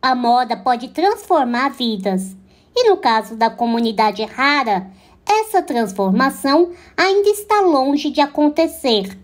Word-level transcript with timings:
A 0.00 0.14
moda 0.14 0.56
pode 0.56 0.88
transformar 0.88 1.70
vidas. 1.70 2.36
E 2.74 2.88
no 2.88 2.96
caso 2.96 3.34
da 3.34 3.50
comunidade 3.50 4.24
rara, 4.24 4.86
essa 5.26 5.60
transformação 5.60 6.70
ainda 6.96 7.28
está 7.28 7.60
longe 7.60 8.08
de 8.10 8.20
acontecer. 8.20 9.18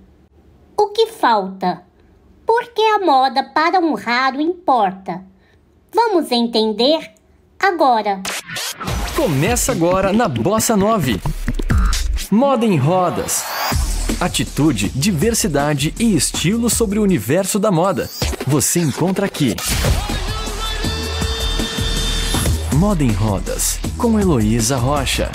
O 0.77 0.89
que 0.89 1.07
falta? 1.07 1.83
Por 2.45 2.73
que 2.75 2.83
a 2.83 2.99
moda 2.99 3.45
para 3.45 3.79
um 3.79 3.95
raro 3.95 4.41
importa? 4.41 5.23
Vamos 5.95 6.33
entender 6.33 7.13
agora. 7.59 8.21
Começa 9.15 9.71
agora 9.71 10.13
na 10.13 10.27
Bossa 10.27 10.77
9. 10.77 11.21
Moda 12.33 12.67
em 12.67 12.77
rodas. 12.77 13.45
Atitude, 14.21 14.89
diversidade 14.89 15.95
e 16.01 16.17
estilo 16.17 16.69
sobre 16.69 16.99
o 16.99 17.03
universo 17.03 17.61
da 17.61 17.71
moda. 17.71 18.11
Você 18.47 18.81
encontra 18.81 19.27
aqui. 19.27 19.55
Moda 22.87 23.03
em 23.03 23.13
Rodas, 23.13 23.81
com 23.97 24.21
Heloísa 24.21 24.77
Rocha. 24.77 25.33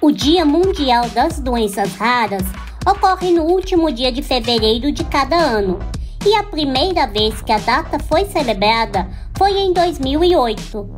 O 0.00 0.10
Dia 0.10 0.46
Mundial 0.46 1.06
das 1.10 1.38
Doenças 1.38 1.94
Raras 1.96 2.44
ocorre 2.86 3.30
no 3.30 3.42
último 3.42 3.92
dia 3.92 4.10
de 4.10 4.22
fevereiro 4.22 4.90
de 4.90 5.04
cada 5.04 5.36
ano, 5.36 5.78
e 6.24 6.34
a 6.34 6.42
primeira 6.44 7.06
vez 7.06 7.42
que 7.42 7.52
a 7.52 7.58
data 7.58 7.98
foi 7.98 8.24
celebrada 8.24 9.06
foi 9.36 9.50
em 9.50 9.74
2008. 9.74 10.88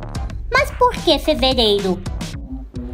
Mas 0.49 0.71
por 0.79 0.93
que 0.93 1.19
fevereiro? 1.19 2.01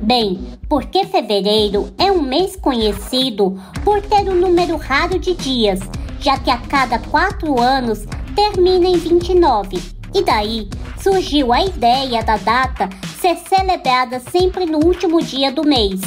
Bem, 0.02 0.51
porque 0.72 1.04
fevereiro 1.04 1.94
é 1.98 2.10
um 2.10 2.22
mês 2.22 2.56
conhecido 2.56 3.62
por 3.84 4.02
ter 4.02 4.22
um 4.30 4.36
número 4.36 4.78
raro 4.78 5.20
de 5.20 5.34
dias, 5.34 5.82
já 6.18 6.40
que 6.40 6.50
a 6.50 6.58
cada 6.58 6.98
quatro 6.98 7.60
anos 7.60 8.06
termina 8.34 8.88
em 8.88 8.96
29. 8.96 9.84
E 10.16 10.24
daí 10.24 10.70
surgiu 10.98 11.52
a 11.52 11.62
ideia 11.62 12.24
da 12.24 12.38
data 12.38 12.88
ser 13.20 13.36
celebrada 13.36 14.22
sempre 14.32 14.66
no 14.66 14.78
último 14.78 15.22
dia 15.22 15.52
do 15.52 15.66
mês. 15.66 16.00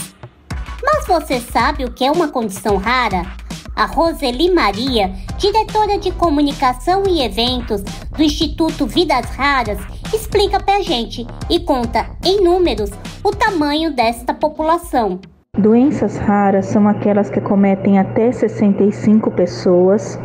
Mas 0.82 1.06
você 1.06 1.40
sabe 1.40 1.84
o 1.84 1.92
que 1.92 2.02
é 2.02 2.10
uma 2.10 2.28
condição 2.28 2.78
rara? 2.78 3.43
A 3.76 3.86
Roseli 3.86 4.52
Maria, 4.52 5.10
diretora 5.36 5.98
de 5.98 6.12
comunicação 6.12 7.02
e 7.08 7.22
eventos 7.22 7.82
do 7.82 8.22
Instituto 8.22 8.86
Vidas 8.86 9.26
Raras, 9.30 9.80
explica 10.14 10.60
pra 10.60 10.80
gente 10.80 11.26
e 11.50 11.58
conta 11.58 12.06
em 12.24 12.40
números 12.40 12.90
o 13.24 13.32
tamanho 13.32 13.92
desta 13.92 14.32
população. 14.32 15.18
Doenças 15.58 16.16
raras 16.16 16.66
são 16.66 16.86
aquelas 16.86 17.30
que 17.30 17.40
cometem 17.40 17.98
até 17.98 18.30
65 18.30 19.32
pessoas 19.32 20.20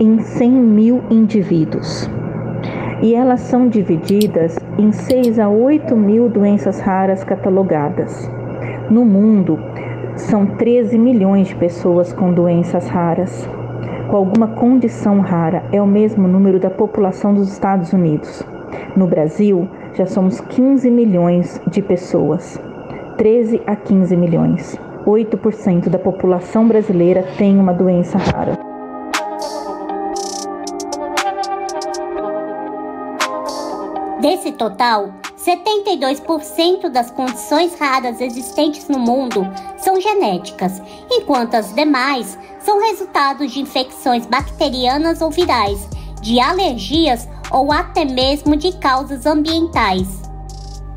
em 0.00 0.18
100 0.18 0.50
mil 0.50 1.04
indivíduos. 1.10 2.08
E 3.02 3.14
elas 3.14 3.40
são 3.40 3.68
divididas 3.68 4.58
em 4.78 4.92
6 4.92 5.38
a 5.38 5.50
8 5.50 5.94
mil 5.94 6.30
doenças 6.30 6.80
raras 6.80 7.22
catalogadas. 7.22 8.30
No 8.90 9.04
mundo, 9.04 9.58
são 10.16 10.46
13 10.46 10.98
milhões 10.98 11.48
de 11.48 11.54
pessoas 11.54 12.12
com 12.12 12.32
doenças 12.32 12.88
raras. 12.88 13.48
Com 14.08 14.16
alguma 14.16 14.48
condição 14.48 15.20
rara, 15.20 15.64
é 15.72 15.80
o 15.80 15.86
mesmo 15.86 16.26
número 16.26 16.58
da 16.58 16.70
população 16.70 17.34
dos 17.34 17.52
Estados 17.52 17.92
Unidos. 17.92 18.42
No 18.96 19.06
Brasil, 19.06 19.68
já 19.94 20.06
somos 20.06 20.40
15 20.40 20.90
milhões 20.90 21.60
de 21.68 21.82
pessoas. 21.82 22.58
13 23.18 23.62
a 23.66 23.76
15 23.76 24.16
milhões. 24.16 24.78
8% 25.06 25.88
da 25.88 25.98
população 25.98 26.66
brasileira 26.66 27.24
tem 27.36 27.58
uma 27.58 27.72
doença 27.72 28.18
rara. 28.18 28.58
Desse 34.20 34.52
total, 34.52 35.10
72% 35.46 36.88
das 36.88 37.10
condições 37.12 37.78
raras 37.78 38.20
existentes 38.20 38.88
no 38.88 38.98
mundo 38.98 39.46
são 39.86 40.00
genéticas, 40.00 40.82
enquanto 41.08 41.54
as 41.54 41.72
demais 41.72 42.36
são 42.58 42.80
resultados 42.80 43.52
de 43.52 43.60
infecções 43.60 44.26
bacterianas 44.26 45.22
ou 45.22 45.30
virais, 45.30 45.88
de 46.20 46.40
alergias 46.40 47.28
ou 47.52 47.70
até 47.70 48.04
mesmo 48.04 48.56
de 48.56 48.76
causas 48.78 49.24
ambientais. 49.26 50.08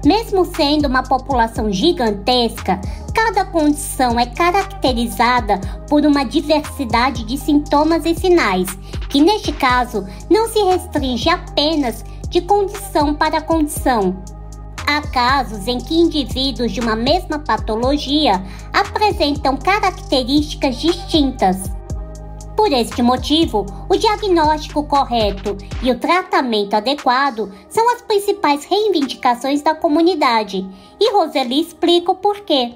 Mesmo 0.04 0.44
sendo 0.44 0.88
uma 0.88 1.04
população 1.04 1.72
gigantesca, 1.72 2.82
cada 3.14 3.46
condição 3.46 4.20
é 4.20 4.26
caracterizada 4.26 5.62
por 5.88 6.04
uma 6.04 6.24
diversidade 6.24 7.26
de 7.26 7.38
sintomas 7.38 8.08
e 8.08 8.16
sinais, 8.16 8.70
que 9.08 9.22
neste 9.22 9.52
caso 9.52 10.04
não 10.32 10.48
se 10.48 10.64
restringe 10.64 11.30
apenas 11.30 12.04
de 12.28 12.42
condição 12.42 13.14
para 13.14 13.40
condição. 13.40 14.18
Há 14.92 15.04
casos 15.04 15.68
em 15.68 15.78
que 15.78 15.94
indivíduos 15.94 16.72
de 16.72 16.80
uma 16.80 16.96
mesma 16.96 17.38
patologia 17.38 18.42
apresentam 18.74 19.56
características 19.56 20.78
distintas. 20.78 21.72
Por 22.58 22.72
este 22.74 23.04
motivo, 23.04 23.68
o 23.88 23.96
diagnóstico 23.96 24.82
correto 24.82 25.56
e 25.84 25.92
o 25.92 26.00
tratamento 26.00 26.74
adequado 26.74 27.52
são 27.70 27.88
as 27.94 28.02
principais 28.02 28.66
reivindicações 28.66 29.62
da 29.62 29.76
comunidade, 29.76 30.68
e 31.00 31.14
Roseli 31.14 31.62
explica 31.62 32.12
o 32.12 32.16
porquê. 32.16 32.74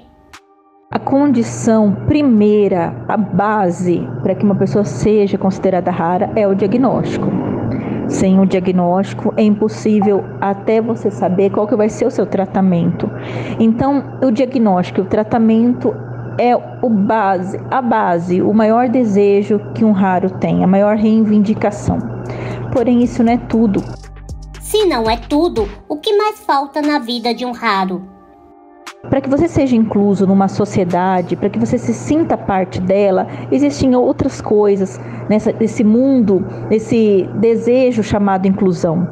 A 0.92 1.00
condição 1.00 1.96
primeira, 2.06 2.94
a 3.08 3.16
base 3.16 4.08
para 4.22 4.36
que 4.36 4.44
uma 4.44 4.54
pessoa 4.54 4.84
seja 4.84 5.36
considerada 5.36 5.90
rara 5.90 6.30
é 6.36 6.46
o 6.46 6.54
diagnóstico. 6.54 7.53
Sem 8.08 8.38
o 8.38 8.46
diagnóstico 8.46 9.32
é 9.36 9.42
impossível 9.42 10.24
até 10.40 10.80
você 10.80 11.10
saber 11.10 11.50
qual 11.50 11.66
que 11.66 11.76
vai 11.76 11.88
ser 11.88 12.06
o 12.06 12.10
seu 12.10 12.26
tratamento. 12.26 13.10
Então, 13.58 14.18
o 14.22 14.30
diagnóstico, 14.30 15.02
o 15.02 15.06
tratamento 15.06 15.94
é 16.38 16.54
o 16.54 16.88
base, 16.88 17.60
a 17.70 17.80
base, 17.80 18.42
o 18.42 18.52
maior 18.52 18.88
desejo 18.88 19.60
que 19.74 19.84
um 19.84 19.92
raro 19.92 20.30
tem, 20.30 20.62
a 20.62 20.66
maior 20.66 20.96
reivindicação. 20.96 21.98
Porém, 22.72 23.02
isso 23.02 23.22
não 23.22 23.32
é 23.32 23.38
tudo. 23.38 23.82
Se 24.60 24.84
não 24.86 25.08
é 25.08 25.16
tudo, 25.16 25.68
o 25.88 25.96
que 25.96 26.16
mais 26.16 26.40
falta 26.40 26.82
na 26.82 26.98
vida 26.98 27.32
de 27.32 27.44
um 27.44 27.52
raro? 27.52 28.13
Para 29.10 29.20
que 29.20 29.28
você 29.28 29.46
seja 29.46 29.76
incluso 29.76 30.26
numa 30.26 30.48
sociedade, 30.48 31.36
para 31.36 31.50
que 31.50 31.58
você 31.58 31.78
se 31.78 31.92
sinta 31.92 32.36
parte 32.36 32.80
dela, 32.80 33.26
existem 33.50 33.94
outras 33.94 34.40
coisas 34.40 35.00
nessa, 35.28 35.52
nesse 35.52 35.84
mundo, 35.84 36.44
nesse 36.70 37.28
desejo 37.36 38.02
chamado 38.02 38.46
inclusão. 38.46 39.06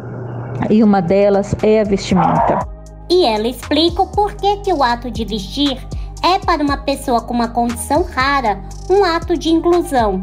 E 0.71 0.83
uma 0.83 1.01
delas 1.01 1.55
é 1.63 1.81
a 1.81 1.85
vestimenta. 1.85 2.67
E 3.11 3.25
ela 3.25 3.47
explica 3.47 4.03
o 4.03 4.07
porquê 4.07 4.57
que 4.65 4.73
o 4.73 4.83
ato 4.83 5.11
de 5.11 5.25
vestir 5.25 5.79
é 6.23 6.39
para 6.39 6.63
uma 6.63 6.79
pessoa 6.79 7.21
com 7.21 7.35
uma 7.35 7.49
condição 7.49 8.05
rara 8.05 8.61
um 8.89 9.05
ato 9.05 9.37
de 9.37 9.51
inclusão. 9.51 10.21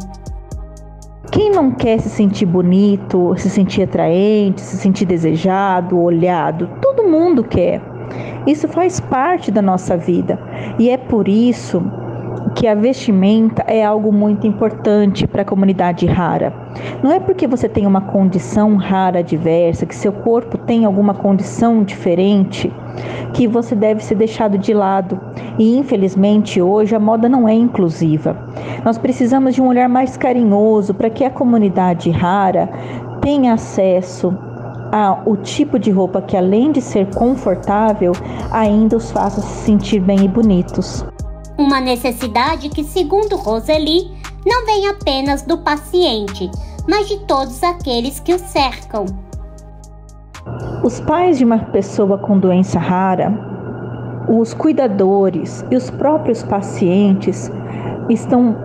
Quem 1.32 1.52
não 1.52 1.72
quer 1.72 2.00
se 2.00 2.10
sentir 2.10 2.46
bonito, 2.46 3.36
se 3.38 3.50
sentir 3.50 3.84
atraente, 3.84 4.62
se 4.62 4.78
sentir 4.78 5.06
desejado, 5.06 6.00
olhado? 6.00 6.68
Todo 6.82 7.08
mundo 7.08 7.44
quer. 7.44 7.99
Isso 8.46 8.68
faz 8.68 9.00
parte 9.00 9.52
da 9.52 9.62
nossa 9.62 9.98
vida 9.98 10.40
e 10.78 10.90
é 10.90 10.98
por 10.98 11.28
isso 11.28 11.82
que 12.56 12.68
a 12.68 12.76
vestimenta 12.76 13.64
é 13.68 13.84
algo 13.84 14.12
muito 14.12 14.48
importante 14.48 15.28
para 15.28 15.44
a 15.44 15.46
comunidade 15.46 16.06
rara. 16.06 16.54
Não 17.04 17.12
é 17.12 17.20
porque 17.20 17.48
você 17.48 17.70
tem 17.70 17.86
uma 17.86 18.02
condição 18.02 18.76
rara 18.76 19.24
diversa, 19.24 19.86
que 19.86 19.96
seu 19.96 20.12
corpo 20.12 20.58
tem 20.58 20.86
alguma 20.86 21.14
condição 21.14 21.84
diferente, 21.84 22.72
que 23.34 23.48
você 23.48 23.76
deve 23.76 24.04
ser 24.04 24.16
deixado 24.16 24.58
de 24.58 24.74
lado. 24.74 25.20
E 25.58 25.78
infelizmente 25.78 26.62
hoje 26.62 26.96
a 26.96 27.00
moda 27.00 27.30
não 27.30 27.48
é 27.48 27.54
inclusiva. 27.54 28.36
Nós 28.84 28.98
precisamos 28.98 29.56
de 29.56 29.62
um 29.62 29.68
olhar 29.68 29.90
mais 29.90 30.18
carinhoso 30.18 30.94
para 30.94 31.10
que 31.10 31.24
a 31.24 31.30
comunidade 31.30 32.10
rara 32.10 32.70
tenha 33.22 33.54
acesso 33.54 34.36
ao 34.92 35.38
tipo 35.38 35.78
de 35.78 35.92
roupa 35.92 36.22
que, 36.22 36.36
além 36.36 36.72
de 36.72 36.82
ser 36.82 37.14
confortável, 37.14 38.12
ainda 38.52 38.98
os 38.98 39.12
faça 39.12 39.42
se 39.42 39.66
sentir 39.66 40.00
bem 40.00 40.26
e 40.26 40.28
bonitos. 40.28 41.06
Uma 41.58 41.80
necessidade 41.80 42.70
que, 42.70 42.84
segundo 42.84 43.36
Roseli, 43.36 44.12
não 44.46 44.66
vem 44.66 44.88
apenas 44.88 45.42
do 45.42 45.58
paciente, 45.58 46.50
mas 46.88 47.08
de 47.08 47.20
todos 47.26 47.62
aqueles 47.64 48.20
que 48.20 48.34
o 48.34 48.40
cercam. 48.40 49.06
Os 50.84 51.00
pais 51.02 51.38
de 51.38 51.44
uma 51.44 51.60
pessoa 51.60 52.18
com 52.18 52.40
doença 52.40 52.80
rara, 52.80 53.32
os 54.30 54.54
cuidadores 54.54 55.66
e 55.70 55.76
os 55.76 55.90
próprios 55.90 56.44
pacientes 56.44 57.52
estão 58.10 58.56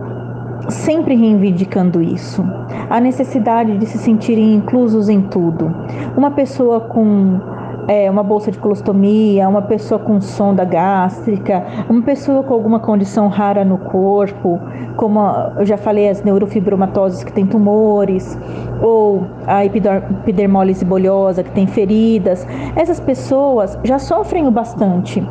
sempre 0.69 1.15
reivindicando 1.15 2.01
isso. 2.01 2.43
A 2.89 2.99
necessidade 2.99 3.77
de 3.77 3.85
se 3.85 3.97
sentirem 3.97 4.55
inclusos 4.55 5.09
em 5.09 5.21
tudo. 5.21 5.73
Uma 6.15 6.31
pessoa 6.31 6.81
com 6.81 7.39
é, 7.87 8.09
uma 8.09 8.23
bolsa 8.23 8.51
de 8.51 8.57
colostomia, 8.57 9.47
uma 9.47 9.61
pessoa 9.61 9.99
com 9.99 10.19
sonda 10.19 10.63
gástrica, 10.63 11.63
uma 11.89 12.01
pessoa 12.01 12.43
com 12.43 12.53
alguma 12.53 12.79
condição 12.79 13.27
rara 13.27 13.63
no 13.63 13.77
corpo, 13.77 14.59
como 14.95 15.19
eu 15.57 15.65
já 15.65 15.77
falei, 15.77 16.09
as 16.09 16.23
neurofibromatoses 16.23 17.23
que 17.23 17.31
têm 17.31 17.45
tumores, 17.45 18.37
ou 18.81 19.25
a 19.45 19.63
epidermólise 19.65 20.83
bolhosa 20.83 21.43
que 21.43 21.51
tem 21.51 21.67
feridas, 21.67 22.45
essas 22.75 22.99
pessoas 22.99 23.77
já 23.83 23.99
sofrem 23.99 24.47
o 24.47 24.51
bastante. 24.51 25.23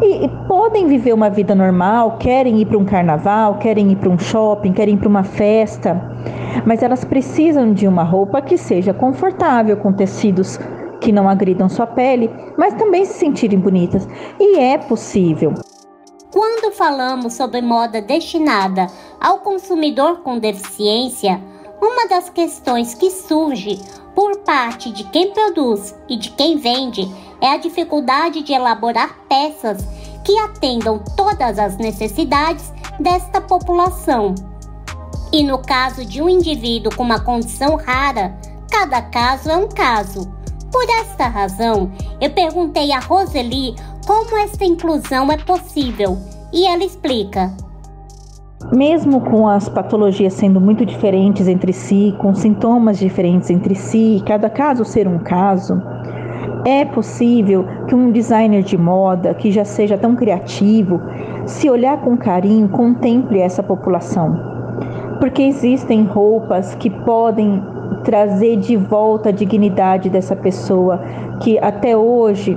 E, 0.00 0.24
e 0.24 0.28
podem 0.48 0.86
viver 0.86 1.12
uma 1.12 1.30
vida 1.30 1.54
normal, 1.54 2.16
querem 2.18 2.60
ir 2.60 2.66
para 2.66 2.78
um 2.78 2.84
carnaval, 2.84 3.56
querem 3.58 3.92
ir 3.92 3.96
para 3.96 4.08
um 4.08 4.18
shopping, 4.18 4.72
querem 4.72 4.94
ir 4.94 4.98
para 4.98 5.08
uma 5.08 5.22
festa, 5.22 6.00
mas 6.66 6.82
elas 6.82 7.04
precisam 7.04 7.72
de 7.72 7.86
uma 7.86 8.02
roupa 8.02 8.40
que 8.42 8.56
seja 8.56 8.92
confortável, 8.92 9.76
com 9.76 9.92
tecidos 9.92 10.58
que 11.02 11.12
não 11.12 11.28
agridam 11.28 11.68
sua 11.68 11.86
pele, 11.86 12.30
mas 12.56 12.74
também 12.74 13.04
se 13.04 13.14
sentirem 13.14 13.58
bonitas. 13.58 14.08
E 14.38 14.58
é 14.58 14.78
possível. 14.78 15.52
Quando 16.32 16.72
falamos 16.72 17.34
sobre 17.34 17.60
moda 17.60 18.00
destinada 18.00 18.86
ao 19.20 19.38
consumidor 19.38 20.20
com 20.22 20.38
deficiência, 20.38 21.42
uma 21.80 22.08
das 22.08 22.30
questões 22.30 22.94
que 22.94 23.10
surge 23.10 23.78
por 24.14 24.38
parte 24.38 24.90
de 24.90 25.04
quem 25.04 25.32
produz 25.32 25.94
e 26.08 26.16
de 26.16 26.30
quem 26.30 26.56
vende 26.56 27.10
é 27.40 27.48
a 27.48 27.56
dificuldade 27.56 28.42
de 28.42 28.52
elaborar 28.52 29.18
peças 29.28 29.84
que 30.24 30.38
atendam 30.38 31.02
todas 31.16 31.58
as 31.58 31.76
necessidades 31.76 32.72
desta 33.00 33.40
população. 33.40 34.34
E 35.32 35.42
no 35.42 35.58
caso 35.58 36.04
de 36.04 36.22
um 36.22 36.28
indivíduo 36.28 36.94
com 36.94 37.02
uma 37.02 37.20
condição 37.20 37.76
rara, 37.76 38.38
cada 38.70 39.02
caso 39.02 39.50
é 39.50 39.56
um 39.56 39.68
caso. 39.68 40.41
Por 40.72 40.84
esta 40.88 41.28
razão, 41.28 41.92
eu 42.18 42.30
perguntei 42.30 42.92
a 42.92 42.98
Roseli 42.98 43.74
como 44.06 44.36
esta 44.38 44.64
inclusão 44.64 45.30
é 45.30 45.36
possível 45.36 46.16
e 46.52 46.66
ela 46.66 46.82
explica. 46.82 47.52
Mesmo 48.72 49.20
com 49.20 49.46
as 49.46 49.68
patologias 49.68 50.32
sendo 50.32 50.60
muito 50.60 50.86
diferentes 50.86 51.46
entre 51.46 51.72
si, 51.72 52.14
com 52.18 52.34
sintomas 52.34 52.98
diferentes 52.98 53.50
entre 53.50 53.74
si, 53.74 54.22
cada 54.26 54.48
caso 54.48 54.84
ser 54.84 55.06
um 55.06 55.18
caso, 55.18 55.74
é 56.64 56.84
possível 56.84 57.66
que 57.86 57.94
um 57.94 58.10
designer 58.10 58.62
de 58.62 58.78
moda 58.78 59.34
que 59.34 59.52
já 59.52 59.64
seja 59.64 59.98
tão 59.98 60.16
criativo, 60.16 61.00
se 61.44 61.68
olhar 61.68 62.00
com 62.00 62.16
carinho, 62.16 62.68
contemple 62.68 63.40
essa 63.40 63.62
população. 63.62 64.38
Porque 65.18 65.42
existem 65.42 66.04
roupas 66.04 66.74
que 66.76 66.88
podem 66.88 67.62
trazer 68.04 68.56
de 68.56 68.76
volta 68.76 69.28
a 69.28 69.32
dignidade 69.32 70.08
dessa 70.08 70.36
pessoa 70.36 71.00
que 71.40 71.58
até 71.58 71.96
hoje 71.96 72.56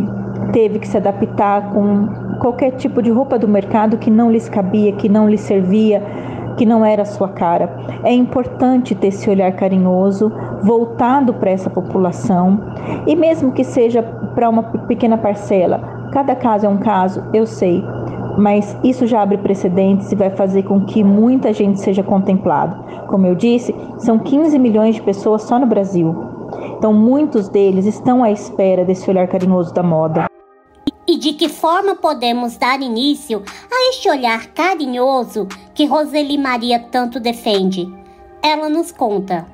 teve 0.51 0.79
que 0.79 0.87
se 0.87 0.97
adaptar 0.97 1.73
com 1.73 2.07
qualquer 2.39 2.71
tipo 2.71 3.01
de 3.01 3.09
roupa 3.09 3.39
do 3.39 3.47
mercado 3.47 3.97
que 3.97 4.11
não 4.11 4.31
lhes 4.31 4.49
cabia, 4.49 4.93
que 4.93 5.09
não 5.09 5.29
lhes 5.29 5.41
servia, 5.41 6.01
que 6.57 6.65
não 6.65 6.85
era 6.85 7.01
a 7.01 7.05
sua 7.05 7.29
cara. 7.29 7.69
É 8.03 8.13
importante 8.13 8.95
ter 8.95 9.07
esse 9.07 9.29
olhar 9.29 9.51
carinhoso 9.53 10.31
voltado 10.61 11.33
para 11.33 11.51
essa 11.51 11.69
população 11.69 12.59
e 13.05 13.15
mesmo 13.15 13.51
que 13.51 13.63
seja 13.63 14.01
para 14.03 14.49
uma 14.49 14.63
pequena 14.63 15.17
parcela. 15.17 15.95
Cada 16.11 16.35
caso 16.35 16.65
é 16.65 16.69
um 16.69 16.77
caso, 16.77 17.23
eu 17.33 17.45
sei, 17.45 17.83
mas 18.37 18.77
isso 18.83 19.07
já 19.07 19.21
abre 19.21 19.37
precedentes 19.37 20.11
e 20.11 20.15
vai 20.15 20.29
fazer 20.29 20.63
com 20.63 20.85
que 20.85 21.03
muita 21.03 21.53
gente 21.53 21.79
seja 21.79 22.03
contemplado. 22.03 23.07
Como 23.07 23.25
eu 23.25 23.35
disse, 23.35 23.75
são 23.97 24.19
15 24.19 24.57
milhões 24.59 24.95
de 24.95 25.01
pessoas 25.01 25.43
só 25.43 25.59
no 25.59 25.65
Brasil. 25.65 26.15
Então, 26.77 26.93
muitos 26.93 27.49
deles 27.49 27.85
estão 27.85 28.23
à 28.23 28.31
espera 28.31 28.85
desse 28.85 29.09
olhar 29.09 29.27
carinhoso 29.27 29.73
da 29.73 29.83
moda. 29.83 30.25
E 31.07 31.17
de 31.17 31.33
que 31.33 31.47
forma 31.47 31.95
podemos 31.95 32.57
dar 32.57 32.81
início 32.81 33.43
a 33.71 33.89
este 33.89 34.09
olhar 34.09 34.47
carinhoso 34.47 35.47
que 35.73 35.85
Roseli 35.85 36.37
Maria 36.37 36.79
tanto 36.79 37.19
defende? 37.19 37.87
Ela 38.41 38.69
nos 38.69 38.91
conta. 38.91 39.45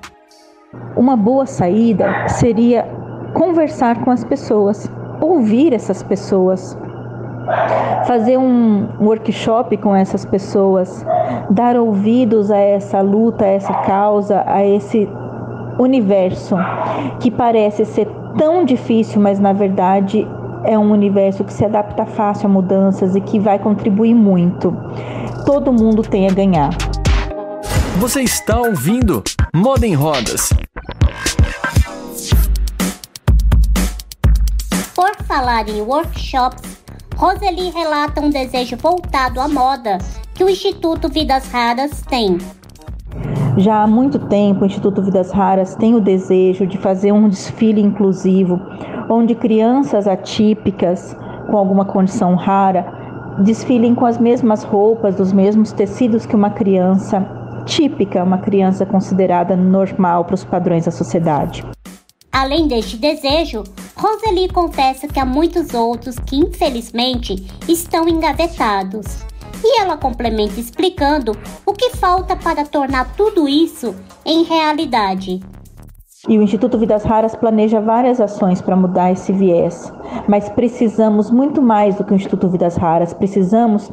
Uma 0.95 1.17
boa 1.17 1.45
saída 1.45 2.27
seria 2.29 2.87
conversar 3.33 4.03
com 4.03 4.11
as 4.11 4.23
pessoas, 4.23 4.89
ouvir 5.21 5.73
essas 5.73 6.01
pessoas, 6.01 6.77
fazer 8.05 8.37
um 8.37 8.87
workshop 8.99 9.77
com 9.77 9.95
essas 9.95 10.25
pessoas, 10.25 11.05
dar 11.49 11.75
ouvidos 11.75 12.51
a 12.51 12.57
essa 12.57 13.01
luta, 13.01 13.45
a 13.45 13.47
essa 13.47 13.73
causa, 13.73 14.43
a 14.45 14.65
esse 14.65 15.07
universo 15.79 16.55
que 17.19 17.31
parece 17.31 17.85
ser 17.85 18.07
tão 18.37 18.63
difícil, 18.63 19.21
mas 19.21 19.39
na 19.39 19.53
verdade 19.53 20.27
é 20.63 20.77
um 20.77 20.91
universo 20.91 21.43
que 21.43 21.53
se 21.53 21.65
adapta 21.65 22.05
fácil 22.05 22.47
a 22.47 22.49
mudanças 22.49 23.15
e 23.15 23.21
que 23.21 23.39
vai 23.39 23.57
contribuir 23.57 24.13
muito. 24.13 24.75
Todo 25.45 25.73
mundo 25.73 26.03
tem 26.03 26.27
a 26.27 26.31
ganhar. 26.31 26.69
Você 27.97 28.21
está 28.21 28.59
ouvindo 28.59 29.23
Moda 29.53 29.85
em 29.85 29.93
Rodas. 29.93 30.49
Por 34.95 35.15
falar 35.23 35.67
em 35.67 35.81
workshops, 35.81 36.70
Roseli 37.21 37.69
relata 37.69 38.19
um 38.19 38.31
desejo 38.31 38.75
voltado 38.77 39.39
à 39.39 39.47
moda 39.47 39.99
que 40.33 40.43
o 40.43 40.49
Instituto 40.49 41.07
Vidas 41.07 41.47
Raras 41.51 42.01
tem. 42.01 42.39
Já 43.57 43.83
há 43.83 43.85
muito 43.85 44.17
tempo, 44.17 44.63
o 44.63 44.65
Instituto 44.65 45.03
Vidas 45.03 45.31
Raras 45.31 45.75
tem 45.75 45.93
o 45.93 46.01
desejo 46.01 46.65
de 46.65 46.79
fazer 46.79 47.11
um 47.11 47.29
desfile 47.29 47.79
inclusivo, 47.79 48.59
onde 49.07 49.35
crianças 49.35 50.07
atípicas 50.07 51.15
com 51.45 51.57
alguma 51.57 51.85
condição 51.85 52.33
rara 52.33 52.91
desfilem 53.43 53.93
com 53.93 54.07
as 54.07 54.17
mesmas 54.17 54.63
roupas, 54.63 55.19
os 55.19 55.31
mesmos 55.31 55.71
tecidos 55.71 56.25
que 56.25 56.35
uma 56.35 56.49
criança 56.49 57.23
típica, 57.67 58.23
uma 58.23 58.39
criança 58.39 58.83
considerada 58.83 59.55
normal 59.55 60.25
para 60.25 60.33
os 60.33 60.43
padrões 60.43 60.85
da 60.85 60.91
sociedade. 60.91 61.63
Além 62.31 62.67
deste 62.67 62.97
desejo, 62.97 63.63
Roseli 63.95 64.49
confessa 64.49 65.07
que 65.07 65.19
há 65.19 65.25
muitos 65.25 65.73
outros 65.73 66.17
que 66.19 66.37
infelizmente 66.37 67.35
estão 67.67 68.07
engavetados. 68.07 69.23
E 69.63 69.79
ela 69.79 69.97
complementa 69.97 70.59
explicando 70.59 71.33
o 71.65 71.73
que 71.73 71.91
falta 71.91 72.35
para 72.35 72.65
tornar 72.65 73.13
tudo 73.15 73.47
isso 73.47 73.95
em 74.25 74.43
realidade. 74.43 75.39
E 76.27 76.37
o 76.37 76.41
Instituto 76.43 76.77
Vidas 76.77 77.03
Raras 77.03 77.35
planeja 77.35 77.81
várias 77.81 78.21
ações 78.21 78.61
para 78.61 78.75
mudar 78.75 79.11
esse 79.11 79.33
viés, 79.33 79.91
mas 80.27 80.49
precisamos 80.49 81.31
muito 81.31 81.61
mais 81.61 81.95
do 81.95 82.03
que 82.03 82.13
o 82.13 82.15
Instituto 82.15 82.47
Vidas 82.47 82.75
Raras, 82.75 83.11
precisamos 83.11 83.91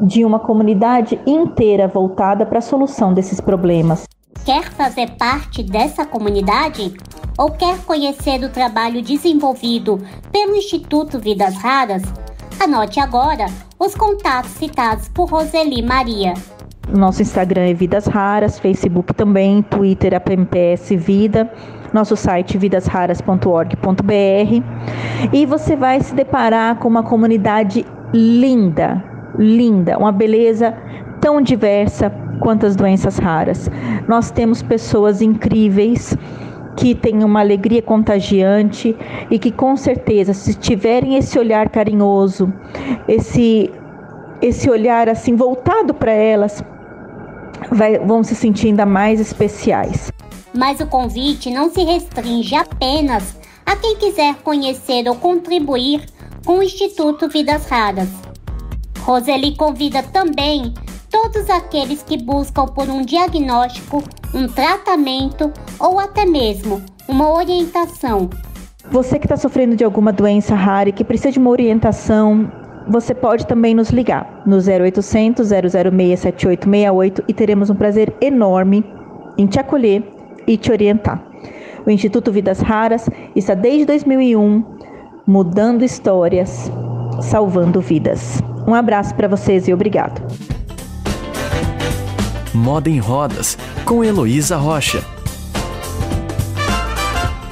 de 0.00 0.24
uma 0.24 0.38
comunidade 0.38 1.20
inteira 1.26 1.88
voltada 1.88 2.46
para 2.46 2.58
a 2.58 2.62
solução 2.62 3.12
desses 3.12 3.40
problemas. 3.40 4.04
Quer 4.44 4.70
fazer 4.72 5.16
parte 5.16 5.62
dessa 5.62 6.04
comunidade? 6.06 6.94
Ou 7.36 7.50
quer 7.50 7.78
conhecer 7.84 8.44
o 8.44 8.48
trabalho 8.48 9.02
desenvolvido 9.02 10.00
pelo 10.30 10.54
Instituto 10.54 11.18
Vidas 11.18 11.56
Raras? 11.56 12.02
Anote 12.62 13.00
agora 13.00 13.46
os 13.78 13.94
contatos 13.94 14.52
citados 14.52 15.08
por 15.08 15.28
Roseli 15.28 15.82
Maria. 15.82 16.34
Nosso 16.88 17.22
Instagram 17.22 17.62
é 17.62 17.74
Vidas 17.74 18.06
Raras, 18.06 18.58
Facebook 18.58 19.12
também, 19.14 19.62
Twitter 19.62 20.14
é 20.14 20.18
PMPS 20.20 20.90
Vida, 20.90 21.50
nosso 21.92 22.14
site 22.14 22.56
vidasraras.org.br 22.56 24.62
e 25.32 25.46
você 25.46 25.74
vai 25.74 26.00
se 26.00 26.14
deparar 26.14 26.76
com 26.76 26.86
uma 26.86 27.02
comunidade 27.02 27.84
linda, 28.12 29.02
linda, 29.36 29.98
uma 29.98 30.12
beleza 30.12 30.76
tão 31.20 31.40
diversa 31.40 32.10
quanto 32.38 32.66
as 32.66 32.76
doenças 32.76 33.18
raras. 33.18 33.68
Nós 34.06 34.30
temos 34.30 34.62
pessoas 34.62 35.22
incríveis 35.22 36.16
que 36.76 36.94
têm 36.94 37.22
uma 37.22 37.40
alegria 37.40 37.82
contagiante 37.82 38.96
e 39.30 39.38
que 39.38 39.50
com 39.50 39.76
certeza 39.76 40.32
se 40.32 40.54
tiverem 40.54 41.16
esse 41.16 41.38
olhar 41.38 41.68
carinhoso, 41.68 42.52
esse 43.08 43.70
esse 44.42 44.68
olhar 44.68 45.08
assim 45.08 45.36
voltado 45.36 45.94
para 45.94 46.12
elas, 46.12 46.62
vai, 47.70 47.98
vão 47.98 48.22
se 48.22 48.34
sentir 48.34 48.66
ainda 48.66 48.84
mais 48.84 49.18
especiais. 49.18 50.12
Mas 50.52 50.80
o 50.80 50.86
convite 50.86 51.50
não 51.50 51.70
se 51.70 51.82
restringe 51.82 52.54
apenas 52.54 53.38
a 53.64 53.74
quem 53.76 53.96
quiser 53.96 54.34
conhecer 54.36 55.08
ou 55.08 55.14
contribuir 55.14 56.04
com 56.44 56.58
o 56.58 56.62
Instituto 56.62 57.28
Vidas 57.28 57.66
Raras. 57.66 58.08
Roseli 59.00 59.56
convida 59.56 60.02
também 60.02 60.74
todos 61.14 61.48
aqueles 61.48 62.02
que 62.02 62.20
buscam 62.20 62.66
por 62.66 62.88
um 62.88 63.02
diagnóstico, 63.02 64.02
um 64.34 64.48
tratamento 64.48 65.52
ou 65.78 66.00
até 66.00 66.26
mesmo 66.26 66.82
uma 67.06 67.32
orientação. 67.32 68.28
Você 68.90 69.20
que 69.20 69.26
está 69.26 69.36
sofrendo 69.36 69.76
de 69.76 69.84
alguma 69.84 70.12
doença 70.12 70.56
rara 70.56 70.88
e 70.88 70.92
que 70.92 71.04
precisa 71.04 71.30
de 71.30 71.38
uma 71.38 71.50
orientação, 71.50 72.50
você 72.88 73.14
pode 73.14 73.46
também 73.46 73.76
nos 73.76 73.90
ligar 73.90 74.42
no 74.44 74.56
0800 74.56 75.46
006 75.46 76.18
7868 76.18 77.24
e 77.28 77.32
teremos 77.32 77.70
um 77.70 77.76
prazer 77.76 78.12
enorme 78.20 78.84
em 79.38 79.46
te 79.46 79.60
acolher 79.60 80.02
e 80.48 80.56
te 80.56 80.72
orientar. 80.72 81.24
O 81.86 81.90
Instituto 81.90 82.32
Vidas 82.32 82.58
Raras 82.58 83.08
está 83.36 83.54
desde 83.54 83.84
2001 83.84 84.64
mudando 85.24 85.84
histórias, 85.84 86.72
salvando 87.20 87.80
vidas. 87.80 88.42
Um 88.66 88.74
abraço 88.74 89.14
para 89.14 89.28
vocês 89.28 89.68
e 89.68 89.72
obrigado. 89.72 90.53
Moda 92.54 92.88
em 92.88 93.00
Rodas, 93.00 93.58
com 93.84 94.04
Heloísa 94.04 94.56
Rocha. 94.56 95.04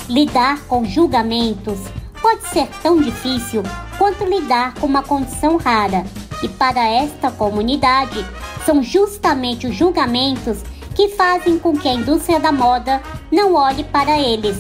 Lidar 0.09 0.61
com 0.69 0.85
julgamentos 0.85 1.81
pode 2.21 2.47
ser 2.47 2.69
tão 2.81 3.03
difícil 3.03 3.65
quanto 3.99 4.25
lidar 4.25 4.75
com 4.75 4.87
uma 4.87 5.03
condição 5.03 5.57
rara, 5.57 6.05
e 6.41 6.49
para 6.49 6.85
esta 6.85 7.33
comunidade, 7.33 8.25
são 8.65 8.81
justamente 8.81 9.67
os 9.67 9.75
julgamentos 9.75 10.59
que 10.95 11.09
fazem 11.09 11.59
com 11.59 11.77
que 11.77 11.89
a 11.89 11.95
indústria 11.95 12.39
da 12.39 12.53
moda 12.53 13.03
não 13.31 13.55
olhe 13.55 13.83
para 13.83 14.21
eles. 14.21 14.57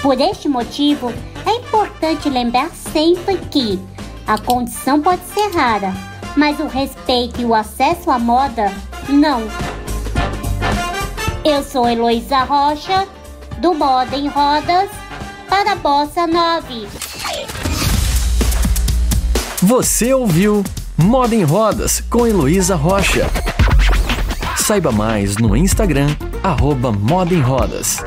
Por 0.00 0.18
este 0.18 0.48
motivo, 0.48 1.12
é 1.44 1.56
importante 1.56 2.30
lembrar 2.30 2.70
sempre 2.70 3.36
que 3.36 3.78
a 4.26 4.38
condição 4.38 5.02
pode 5.02 5.22
ser 5.26 5.50
rara, 5.54 5.92
mas 6.34 6.58
o 6.58 6.66
respeito 6.66 7.40
e 7.42 7.44
o 7.44 7.54
acesso 7.54 8.10
à 8.10 8.18
moda, 8.18 8.72
não. 9.08 9.42
Eu 11.44 11.62
sou 11.62 11.88
Heloísa 11.88 12.44
Rocha, 12.44 13.06
do 13.58 13.74
Moda 13.74 14.16
em 14.16 14.28
Rodas, 14.28 14.90
para 15.48 15.72
a 15.72 15.76
Bossa 15.76 16.26
9. 16.26 16.88
Você 19.62 20.12
ouviu 20.12 20.62
Moda 20.96 21.34
em 21.34 21.42
Rodas 21.42 22.00
com 22.10 22.26
Heloísa 22.26 22.76
Rocha. 22.76 23.26
Saiba 24.56 24.92
mais 24.92 25.36
no 25.36 25.56
Instagram, 25.56 26.08
arroba 26.42 26.92
Moda 26.92 27.34
em 27.34 27.40
Rodas. 27.40 27.98